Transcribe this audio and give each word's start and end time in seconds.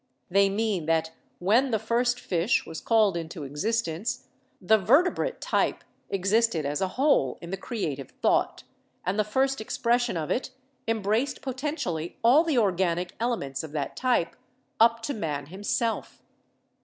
They 0.31 0.49
mean 0.49 0.87
that 0.87 1.11
when 1.37 1.69
the 1.69 1.77
first 1.77 2.19
Fish 2.19 2.65
was 2.65 2.81
called 2.81 3.15
into 3.15 3.43
existence, 3.43 4.29
the 4.59 4.79
Vertebrate 4.79 5.39
type 5.39 5.83
existed 6.09 6.65
as 6.65 6.81
a 6.81 6.87
whole 6.97 7.37
in 7.39 7.51
the 7.51 7.55
creative 7.55 8.09
thought, 8.19 8.63
and 9.05 9.19
the 9.19 9.23
first 9.23 9.61
expression 9.61 10.17
of 10.17 10.31
it 10.31 10.49
embraced 10.87 11.43
poten 11.43 11.73
tially 11.75 12.15
all 12.23 12.43
the 12.43 12.57
organic 12.57 13.13
elements 13.19 13.63
of 13.63 13.73
that 13.73 13.95
type, 13.95 14.35
up 14.79 15.03
to 15.03 15.13
Man 15.13 15.45
himself. 15.45 16.23